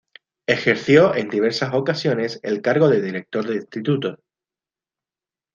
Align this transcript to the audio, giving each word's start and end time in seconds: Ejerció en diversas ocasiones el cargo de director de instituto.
Ejerció 0.47 1.13
en 1.13 1.29
diversas 1.29 1.75
ocasiones 1.75 2.39
el 2.41 2.63
cargo 2.63 2.89
de 2.89 3.03
director 3.03 3.47
de 3.47 3.57
instituto. 3.57 4.17